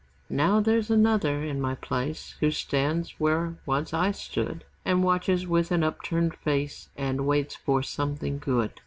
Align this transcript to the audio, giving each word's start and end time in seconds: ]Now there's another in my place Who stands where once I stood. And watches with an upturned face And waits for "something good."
]Now 0.31 0.59
there's 0.59 0.89
another 0.89 1.43
in 1.43 1.61
my 1.61 1.75
place 1.75 2.33
Who 2.39 2.49
stands 2.49 3.13
where 3.19 3.57
once 3.67 3.93
I 3.93 4.09
stood. 4.13 4.63
And 4.83 5.03
watches 5.03 5.45
with 5.45 5.69
an 5.71 5.83
upturned 5.83 6.33
face 6.37 6.89
And 6.97 7.27
waits 7.27 7.53
for 7.53 7.83
"something 7.83 8.39
good." 8.39 8.71